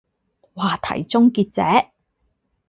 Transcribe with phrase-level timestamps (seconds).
[0.55, 1.91] 話題終結者